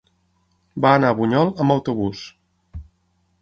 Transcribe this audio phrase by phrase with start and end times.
[0.85, 2.23] Va anar a Bunyol amb autobús.